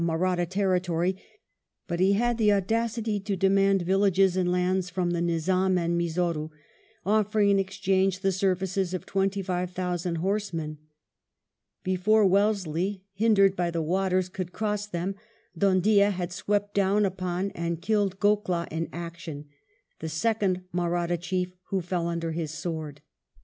Mahratta 0.03 0.47
territory, 0.47 1.15
but 1.87 1.99
he 1.99 2.13
had 2.13 2.39
the 2.39 2.51
audacity 2.51 3.19
to 3.19 3.35
demand 3.35 3.83
villages 3.83 4.35
and 4.35 4.51
lands 4.51 4.89
from 4.89 5.11
the 5.11 5.21
Nizam 5.21 5.77
and 5.77 5.95
Mysore, 5.95 6.49
offering 7.05 7.51
in 7.51 7.59
exchange 7.59 8.21
the 8.21 8.31
services 8.31 8.95
of 8.95 9.05
twenty 9.05 9.43
five 9.43 9.69
thousand 9.69 10.15
horse 10.15 10.53
men. 10.53 10.79
Before 11.83 12.25
Wellesley, 12.25 13.03
hindered 13.13 13.55
by 13.55 13.69
the 13.69 13.83
waters, 13.83 14.27
could 14.27 14.51
cross 14.51 14.87
them, 14.87 15.13
Dhoondiah 15.55 16.09
had 16.09 16.31
swooped 16.33 16.73
down 16.73 17.05
upon 17.05 17.51
and 17.51 17.79
killed 17.79 18.19
Goklah 18.19 18.67
in 18.71 18.89
action, 18.91 19.49
the 19.99 20.09
second 20.09 20.63
Mahratta 20.73 21.17
chief 21.19 21.53
who 21.69 21.79
fell 21.79 22.07
under 22.07 22.31
his 22.31 22.49
sword. 22.49 23.01